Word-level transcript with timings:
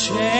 change. 0.00 0.39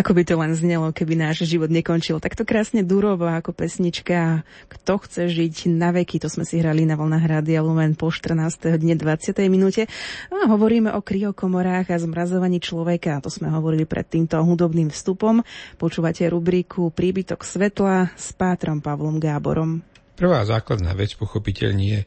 Ako 0.00 0.16
by 0.16 0.24
to 0.24 0.40
len 0.40 0.56
znelo, 0.56 0.96
keby 0.96 1.12
náš 1.12 1.44
život 1.44 1.68
nekončil. 1.68 2.24
Takto 2.24 2.48
krásne 2.48 2.80
durovo 2.80 3.28
ako 3.28 3.52
pesnička 3.52 4.48
Kto 4.72 4.96
chce 4.96 5.28
žiť 5.28 5.68
na 5.76 5.92
veky, 5.92 6.16
to 6.16 6.32
sme 6.32 6.48
si 6.48 6.56
hrali 6.56 6.88
na 6.88 6.96
vlnách 6.96 7.28
Rádia 7.28 7.60
Lumen 7.60 7.92
po 8.00 8.08
14. 8.08 8.80
dne 8.80 8.96
20. 8.96 9.36
minúte. 9.52 9.92
No 10.32 10.40
a 10.40 10.48
hovoríme 10.48 10.88
o 10.96 11.04
kryokomorách 11.04 11.92
a 11.92 12.00
zmrazovaní 12.00 12.64
človeka. 12.64 13.20
To 13.20 13.28
sme 13.28 13.52
hovorili 13.52 13.84
pred 13.84 14.08
týmto 14.08 14.40
hudobným 14.40 14.88
vstupom. 14.88 15.44
Počúvate 15.76 16.24
rubriku 16.32 16.88
Príbytok 16.88 17.44
svetla 17.44 18.16
s 18.16 18.32
Pátrom 18.32 18.80
Pavlom 18.80 19.20
Gáborom. 19.20 19.84
Prvá 20.16 20.40
základná 20.48 20.96
vec 20.96 21.12
pochopiteľne 21.20 21.84
je 21.84 22.00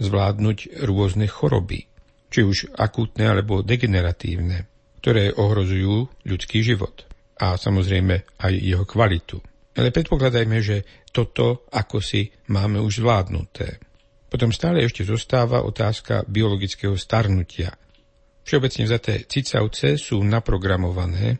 zvládnuť 0.00 0.80
rôzne 0.88 1.28
choroby, 1.28 1.92
či 2.32 2.40
už 2.40 2.72
akútne 2.72 3.28
alebo 3.28 3.60
degeneratívne, 3.60 4.64
ktoré 5.04 5.28
ohrozujú 5.36 6.08
ľudský 6.24 6.64
život 6.64 7.04
a 7.40 7.58
samozrejme 7.58 8.38
aj 8.38 8.52
jeho 8.54 8.84
kvalitu. 8.86 9.42
Ale 9.74 9.90
predpokladajme, 9.90 10.58
že 10.62 10.86
toto 11.10 11.66
ako 11.74 11.98
si 11.98 12.30
máme 12.50 12.78
už 12.78 13.02
zvládnuté. 13.02 13.82
Potom 14.30 14.50
stále 14.50 14.82
ešte 14.82 15.06
zostáva 15.06 15.62
otázka 15.62 16.26
biologického 16.26 16.98
starnutia. 16.98 17.74
Všeobecne 18.42 18.84
vzaté 18.86 19.14
cicavce 19.26 19.94
sú 19.94 20.20
naprogramované, 20.22 21.38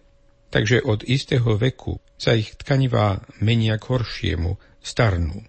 takže 0.50 0.82
od 0.86 1.02
istého 1.02 1.58
veku 1.58 1.98
sa 2.14 2.38
ich 2.38 2.54
tkanivá 2.54 3.18
menia 3.42 3.76
k 3.76 3.84
horšiemu, 3.90 4.54
starnú. 4.78 5.42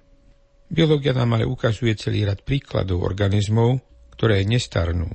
Biológia 0.65 1.13
nám 1.13 1.37
ale 1.37 1.45
ukazuje 1.45 1.93
celý 1.93 2.25
rad 2.25 2.41
príkladov 2.41 3.05
organizmov, 3.05 3.77
ktoré 4.17 4.41
nestarnú. 4.41 5.13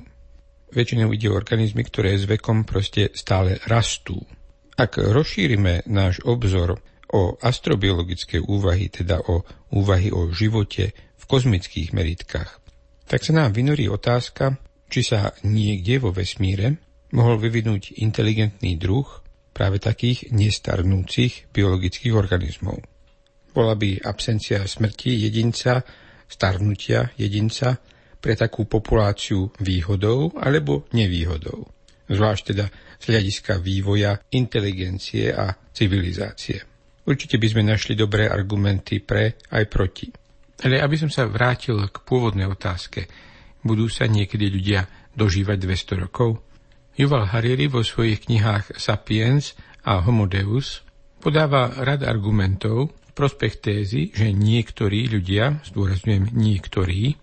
Väčšinou 0.71 1.11
ide 1.11 1.27
o 1.27 1.35
organizmy, 1.35 1.83
ktoré 1.83 2.15
s 2.15 2.23
vekom 2.23 2.63
proste 2.63 3.11
stále 3.11 3.59
rastú. 3.67 4.23
Ak 4.81 4.97
rozšírime 4.97 5.85
náš 5.85 6.25
obzor 6.25 6.81
o 7.13 7.37
astrobiologické 7.37 8.41
úvahy, 8.41 8.89
teda 8.89 9.21
o 9.29 9.45
úvahy 9.77 10.09
o 10.09 10.33
živote 10.33 10.97
v 10.97 11.23
kozmických 11.29 11.93
meritkách, 11.93 12.49
tak 13.05 13.21
sa 13.21 13.37
nám 13.37 13.53
vynorí 13.53 13.85
otázka, 13.85 14.57
či 14.89 15.05
sa 15.05 15.37
niekde 15.45 16.01
vo 16.01 16.09
vesmíre 16.09 16.81
mohol 17.13 17.37
vyvinúť 17.37 18.01
inteligentný 18.01 18.81
druh 18.81 19.05
práve 19.53 19.77
takých 19.77 20.33
nestarnúcich 20.33 21.53
biologických 21.53 22.17
organizmov. 22.17 22.81
Bola 23.53 23.77
by 23.77 24.01
absencia 24.01 24.65
smrti 24.65 25.29
jedinca, 25.29 25.85
starnutia 26.25 27.13
jedinca 27.21 27.77
pre 28.17 28.33
takú 28.33 28.65
populáciu 28.65 29.53
výhodou 29.61 30.33
alebo 30.41 30.89
nevýhodou. 30.89 31.69
Zvlášť 32.11 32.43
teda 32.51 32.65
z 32.99 33.05
hľadiska 33.07 33.63
vývoja 33.63 34.19
inteligencie 34.35 35.31
a 35.31 35.55
civilizácie. 35.71 36.59
Určite 37.07 37.39
by 37.39 37.47
sme 37.47 37.63
našli 37.65 37.95
dobré 37.95 38.27
argumenty 38.27 38.99
pre 38.99 39.39
aj 39.49 39.63
proti. 39.71 40.07
Ale 40.61 40.77
aby 40.77 40.95
som 40.99 41.09
sa 41.09 41.25
vrátil 41.25 41.81
k 41.89 41.95
pôvodnej 42.05 42.45
otázke, 42.45 43.09
budú 43.65 43.89
sa 43.89 44.05
niekedy 44.05 44.51
ľudia 44.51 44.85
dožívať 45.17 45.57
200 45.57 46.03
rokov? 46.05 46.43
Yuval 46.99 47.31
Hariri 47.31 47.71
vo 47.71 47.81
svojich 47.81 48.29
knihách 48.29 48.77
Sapiens 48.77 49.57
a 49.87 50.03
Homo 50.03 50.29
Deus 50.29 50.85
podáva 51.17 51.73
rad 51.81 52.05
argumentov 52.05 52.93
prospech 53.21 53.53
tézy, 53.61 54.09
že 54.09 54.33
niektorí 54.33 55.05
ľudia, 55.05 55.61
zdôrazňujem 55.67 56.33
niektorí, 56.33 57.21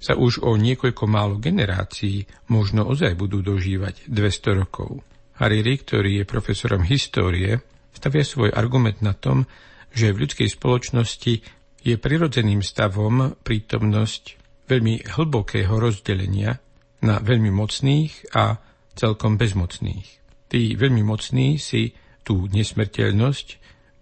sa 0.00 0.16
už 0.16 0.40
o 0.40 0.56
niekoľko 0.56 1.04
málo 1.04 1.36
generácií 1.36 2.24
možno 2.48 2.88
ozaj 2.88 3.12
budú 3.14 3.44
dožívať 3.44 4.08
200 4.08 4.60
rokov. 4.64 5.04
Hariri, 5.36 5.76
ktorý 5.80 6.20
je 6.20 6.24
profesorom 6.24 6.82
histórie, 6.88 7.60
stavia 7.92 8.24
svoj 8.24 8.50
argument 8.52 9.04
na 9.04 9.12
tom, 9.12 9.44
že 9.92 10.12
v 10.12 10.24
ľudskej 10.24 10.48
spoločnosti 10.48 11.34
je 11.80 11.94
prirodzeným 11.96 12.64
stavom 12.64 13.36
prítomnosť 13.40 14.40
veľmi 14.68 15.04
hlbokého 15.16 15.72
rozdelenia 15.76 16.60
na 17.00 17.20
veľmi 17.20 17.48
mocných 17.52 18.36
a 18.36 18.60
celkom 18.92 19.40
bezmocných. 19.40 20.08
Tí 20.50 20.76
veľmi 20.76 21.00
mocní 21.04 21.56
si 21.56 21.96
tú 22.20 22.46
nesmrteľnosť 22.52 23.46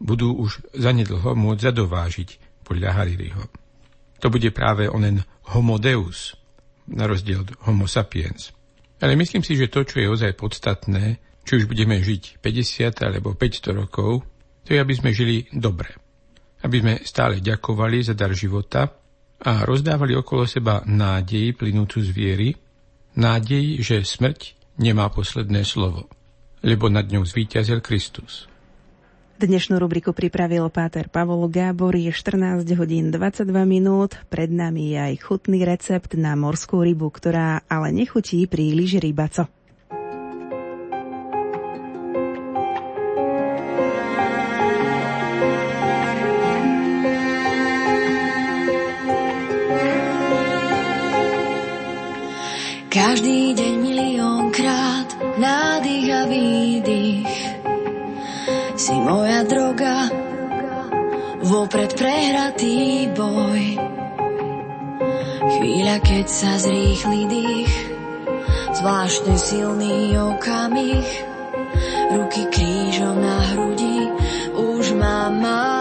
budú 0.02 0.34
už 0.34 0.74
zanedlho 0.74 1.34
môcť 1.34 1.62
zadovážiť 1.70 2.28
podľa 2.66 2.90
Haririho. 2.98 3.42
To 4.18 4.26
bude 4.28 4.50
práve 4.50 4.90
onen 4.90 5.22
homo 5.54 5.80
deus, 5.80 6.36
na 6.88 7.04
rozdiel 7.04 7.44
od 7.44 7.50
homo 7.68 7.84
sapiens. 7.84 8.52
Ale 8.98 9.14
myslím 9.14 9.46
si, 9.46 9.54
že 9.54 9.70
to, 9.70 9.86
čo 9.86 10.02
je 10.02 10.08
ozaj 10.10 10.32
podstatné, 10.34 11.22
či 11.46 11.52
už 11.56 11.70
budeme 11.70 11.96
žiť 12.02 12.42
50 12.42 13.06
alebo 13.06 13.32
500 13.32 13.80
rokov, 13.80 14.26
to 14.66 14.76
je, 14.76 14.78
aby 14.82 14.92
sme 14.92 15.16
žili 15.16 15.48
dobre. 15.54 15.96
Aby 16.60 16.82
sme 16.82 16.94
stále 17.06 17.40
ďakovali 17.40 18.04
za 18.04 18.12
dar 18.12 18.34
života 18.34 18.90
a 19.38 19.62
rozdávali 19.64 20.18
okolo 20.18 20.44
seba 20.44 20.82
nádej 20.84 21.54
plynúcu 21.54 22.02
z 22.02 22.10
viery, 22.10 22.48
nádej, 23.16 23.80
že 23.80 24.02
smrť 24.02 24.58
nemá 24.82 25.08
posledné 25.08 25.62
slovo, 25.62 26.10
lebo 26.60 26.90
nad 26.90 27.06
ňou 27.06 27.22
zvíťazil 27.22 27.80
Kristus. 27.80 28.50
Dnešnú 29.38 29.78
rubriku 29.78 30.10
pripravil 30.10 30.66
Páter 30.66 31.06
Pavol 31.06 31.46
Gábor, 31.46 31.94
je 31.94 32.10
14 32.10 32.66
hodín 32.74 33.14
22 33.14 33.46
minút, 33.70 34.18
pred 34.26 34.50
nami 34.50 34.90
je 34.90 34.98
aj 34.98 35.14
chutný 35.22 35.62
recept 35.62 36.18
na 36.18 36.34
morskú 36.34 36.82
rybu, 36.82 37.06
ktorá 37.06 37.62
ale 37.70 37.94
nechutí 37.94 38.50
príliš 38.50 38.98
rybaco. 38.98 39.46
Každý 52.90 53.54
deň 53.54 53.74
miliónkrát 53.86 55.08
nádych 55.38 56.06
a 56.10 56.22
výdych 56.26 56.77
Si 58.88 58.96
moja 58.96 59.44
droga, 59.44 60.08
vopred 61.44 61.92
prehratý 61.92 63.12
boj. 63.12 63.76
Chvíľa, 65.44 66.00
keď 66.00 66.24
sa 66.24 66.56
zrýchli 66.56 67.28
dých. 67.28 67.74
Zvláštne 68.80 69.36
silný 69.36 70.16
okamih. 70.16 71.04
Ruky 72.16 72.48
krížom 72.48 73.20
na 73.20 73.52
hrudi. 73.52 74.08
Už 74.56 74.96
ma 74.96 75.28
máš 75.36 75.77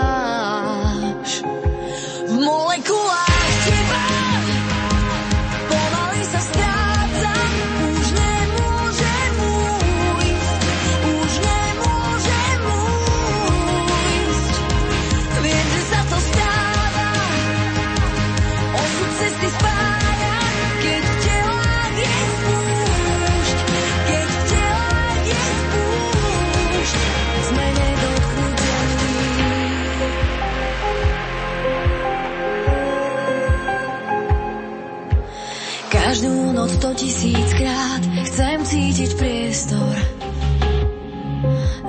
Každú 35.88 36.52
noc 36.52 36.76
to 36.84 36.92
tisíckrát 37.00 38.04
chcem 38.28 38.60
cítiť 38.60 39.12
priestor. 39.16 39.96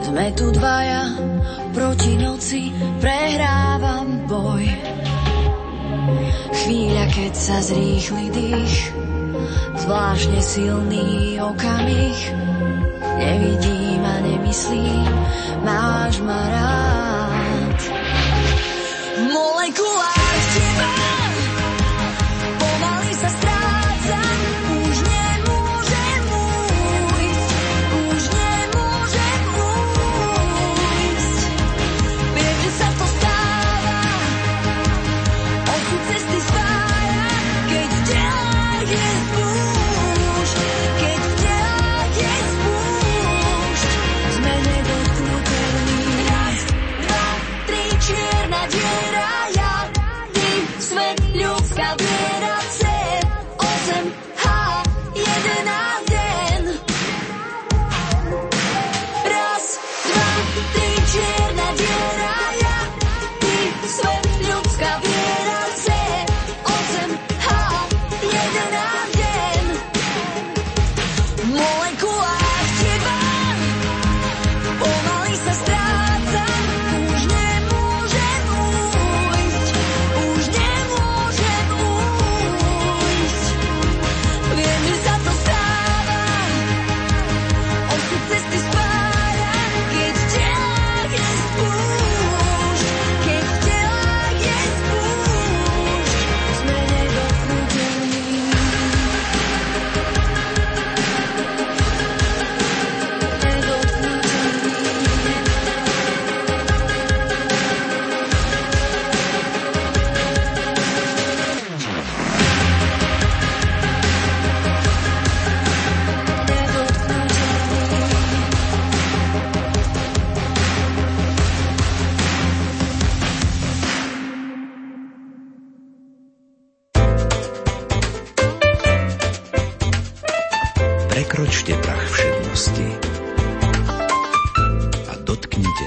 Sme 0.07 0.31
tu 0.39 0.55
dvaja, 0.55 1.19
proti 1.75 2.15
noci 2.15 2.71
prehrávam 3.03 4.23
boj. 4.31 4.65
Chvíľa, 6.63 7.05
keď 7.11 7.33
sa 7.35 7.59
zrýchli 7.59 8.31
dých, 8.31 8.77
zvláštne 9.83 10.41
silný 10.47 11.43
okamih. 11.43 12.19
Nevidím 13.19 14.03
a 14.07 14.17
nemyslím, 14.23 15.11
máš 15.67 16.23
ma 16.23 16.43
rád. 16.55 17.79
V 19.19 19.23
molekulách 19.27 20.43
teba 20.55 20.98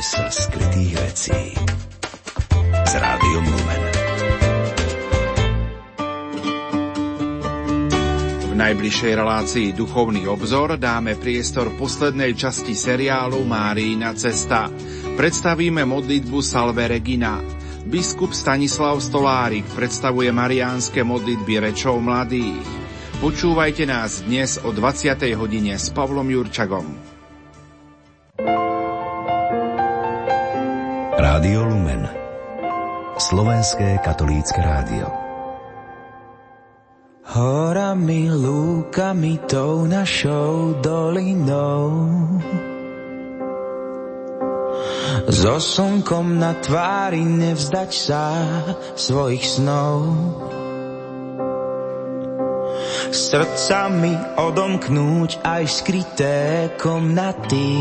sa 0.01 0.33
skrytých 0.33 0.97
vecí. 0.97 1.41
S 2.73 2.93
Rádiom 2.97 3.45
Lumen. 3.45 3.81
V 8.49 8.53
najbližšej 8.57 9.13
relácii 9.13 9.67
Duchovný 9.77 10.25
obzor 10.25 10.81
dáme 10.81 11.13
priestor 11.21 11.77
poslednej 11.77 12.33
časti 12.33 12.73
seriálu 12.73 13.45
Márína 13.45 14.17
cesta. 14.17 14.73
Predstavíme 15.13 15.85
modlitbu 15.85 16.41
Salve 16.41 16.89
Regina. 16.89 17.37
Biskup 17.85 18.33
Stanislav 18.33 18.97
Stolárik 19.05 19.69
predstavuje 19.77 20.33
mariánske 20.33 21.05
modlitby 21.05 21.61
rečov 21.61 22.01
mladých. 22.01 22.65
Počúvajte 23.21 23.85
nás 23.85 24.25
dnes 24.25 24.57
o 24.65 24.73
20. 24.73 25.13
hodine 25.37 25.77
s 25.77 25.93
Pavlom 25.93 26.25
Jurčagom. 26.25 27.10
Rádio 31.21 31.69
Lumen. 31.69 32.09
Slovenské 33.13 34.01
katolícke 34.01 34.57
rádio. 34.57 35.05
Horami, 37.29 38.33
lúkami, 38.33 39.37
tou 39.45 39.85
našou 39.85 40.81
dolinou. 40.81 41.93
So 45.29 45.61
slnkom 45.61 46.41
na 46.41 46.57
tvári 46.57 47.21
nevzdať 47.21 47.91
sa 47.93 48.25
svojich 48.97 49.45
snov. 49.45 50.09
Srdcami 53.13 54.41
odomknúť 54.41 55.37
aj 55.45 55.63
skryté 55.69 56.37
komnaty. 56.81 57.77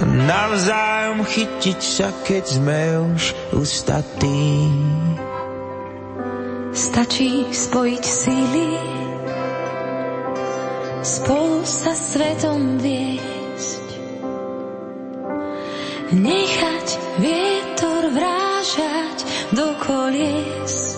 Navzájom 0.00 1.26
chytiť 1.26 1.80
sa, 1.82 2.08
keď 2.22 2.44
sme 2.46 2.80
už 3.10 3.34
ustatí. 3.58 4.70
Stačí 6.70 7.50
spojiť 7.50 8.04
síly, 8.06 8.70
spolu 11.02 11.66
sa 11.66 11.92
svetom 11.98 12.78
viesť. 12.78 13.86
Nechať 16.14 16.86
vietor 17.18 18.02
vrážať 18.14 19.16
do 19.50 19.74
kolies. 19.82 20.94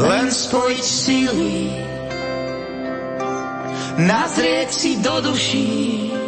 Len 0.00 0.26
spojiť 0.32 0.84
síly, 0.84 1.56
nazrieť 4.00 4.70
si 4.72 4.96
do 5.04 5.20
duší. 5.20 6.19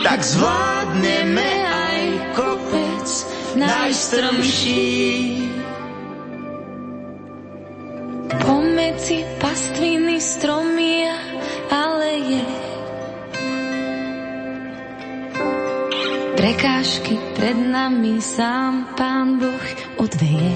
Tak 0.00 0.20
zvládneme 0.24 1.50
aj 1.68 2.00
kopec 2.32 3.08
najstrmší. 3.56 4.88
Pomedzi 8.40 9.26
pastviny 9.42 10.16
stromy 10.22 11.04
a 11.04 11.18
aleje. 11.68 12.44
Prekážky 16.38 17.20
pred 17.36 17.58
nami 17.58 18.22
sám 18.24 18.96
Pán 18.96 19.36
Boh 19.36 19.66
odveje. 20.00 20.54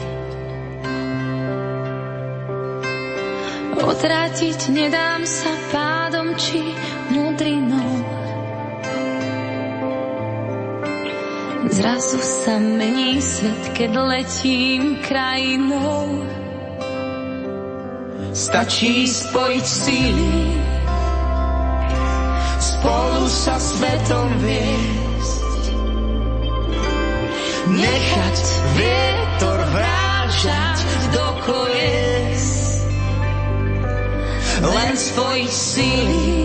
Otratiť 3.84 4.72
nedám 4.72 5.28
sa 5.28 5.52
pádom 5.68 6.32
či 6.40 6.62
mudrinou. 7.12 7.73
Zrazu 11.74 12.22
sa 12.22 12.62
mení 12.62 13.18
svet, 13.18 13.74
keď 13.74 13.98
letím 13.98 15.02
krajinou. 15.02 16.22
Stačí 18.30 19.10
spojiť 19.10 19.66
síly, 19.66 20.54
spolu 22.62 23.26
sa 23.26 23.58
svetom 23.58 24.28
viesť. 24.38 25.62
Nechať 27.74 28.36
vietor 28.78 29.58
vrážať 29.74 30.78
do 31.10 31.26
kolies. 31.42 32.46
Len 34.62 34.94
spojiť 34.94 35.50
síly, 35.50 36.38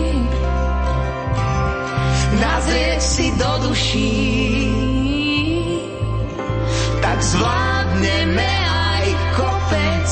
nazrieť 2.34 2.98
si 2.98 3.26
do 3.38 3.70
duší. 3.70 4.69
Zvládneme 7.20 8.52
aj 8.64 9.06
kopec 9.36 10.08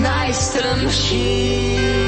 najstrmší. 0.00 2.05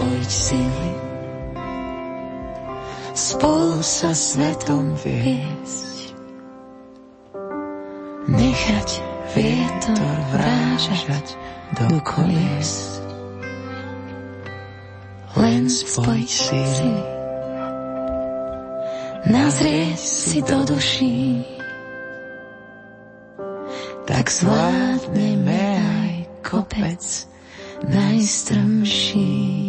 Spojiť 0.00 0.32
síly, 0.32 0.92
spolu 3.12 3.84
sa 3.84 4.16
svetom 4.16 4.96
viesť. 4.96 6.16
Nechať 8.24 8.90
vietor 9.36 10.16
vrážať 10.32 11.36
do 11.76 12.00
kolies. 12.00 13.04
Len 15.36 15.68
spojiť 15.68 16.30
síly, 16.32 16.96
nazrieť 19.28 20.00
si 20.00 20.40
do 20.40 20.64
duší. 20.64 21.44
Tak 24.08 24.32
zvládneme 24.32 25.64
aj 25.76 26.12
kopec 26.40 27.04
najstrmší. 27.84 29.59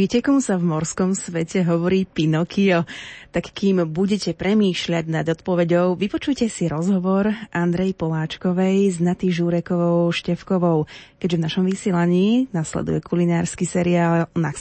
Viete, 0.00 0.24
komu 0.24 0.40
sa 0.40 0.56
v 0.56 0.64
morskom 0.64 1.12
svete 1.12 1.60
hovorí 1.60 2.08
Pinokio? 2.08 2.88
Tak 3.36 3.52
kým 3.52 3.84
budete 3.84 4.32
premýšľať 4.32 5.04
nad 5.12 5.28
odpoveďou, 5.28 5.92
vypočujte 5.92 6.48
si 6.48 6.72
rozhovor 6.72 7.28
Andrej 7.52 8.00
Poláčkovej 8.00 8.88
s 8.88 8.96
Naty 8.96 9.28
Žúrekovou 9.28 10.08
Števkovou, 10.08 10.88
keďže 11.20 11.36
v 11.36 11.44
našom 11.44 11.64
vysielaní 11.68 12.48
nasleduje 12.48 13.04
kulinársky 13.04 13.68
seriál 13.68 14.24
na 14.32 14.56